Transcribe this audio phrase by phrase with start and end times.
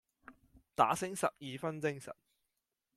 [0.73, 2.11] 打醒十二分精神